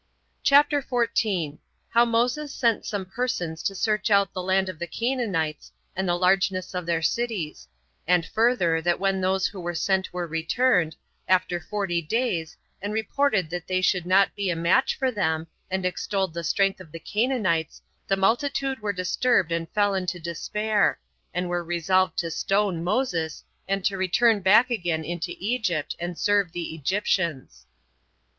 CHAPTER 0.41 0.81
14. 0.81 1.59
How 1.89 2.05
Moses 2.05 2.51
Sent 2.51 2.87
Some 2.87 3.05
Persons 3.05 3.61
To 3.61 3.75
Search 3.75 4.09
Out 4.09 4.33
The 4.33 4.41
Land 4.41 4.67
Of 4.67 4.79
The 4.79 4.87
Canaanites, 4.87 5.71
And 5.95 6.09
The 6.09 6.15
Largeness 6.15 6.73
Of 6.73 6.87
Their 6.87 7.03
Cities; 7.03 7.67
And 8.07 8.25
Further 8.25 8.81
That 8.81 8.99
When 8.99 9.21
Those 9.21 9.45
Who 9.45 9.59
Were 9.61 9.75
Sent 9.75 10.11
Were 10.11 10.25
Returned, 10.25 10.95
After 11.27 11.59
Forty 11.59 12.01
Days 12.01 12.57
And 12.81 12.93
Reported 12.95 13.51
That 13.51 13.67
They 13.67 13.79
Should 13.81 14.07
Not 14.07 14.33
Be 14.35 14.49
A 14.49 14.55
Match 14.55 14.97
For 14.97 15.11
Them, 15.11 15.45
And 15.69 15.85
Extolled 15.85 16.33
The 16.33 16.43
Strength 16.43 16.79
Of 16.79 16.91
The 16.91 16.99
Canaanites 16.99 17.83
The 18.07 18.17
Multitude 18.17 18.79
Were 18.79 18.93
Disturbed 18.93 19.51
And 19.51 19.69
Fell 19.69 19.93
Into 19.93 20.19
Despair; 20.19 20.97
And 21.31 21.47
Were 21.47 21.63
Resolved 21.63 22.17
To 22.17 22.31
Stone 22.31 22.83
Moses, 22.83 23.43
And 23.67 23.85
To 23.85 23.97
Return 23.97 24.39
Back 24.39 24.71
Again 24.71 25.05
Into 25.05 25.35
Egypt, 25.37 25.95
And 25.99 26.17
Serve 26.17 26.53
The 26.53 26.73
Egyptians. 26.73 27.67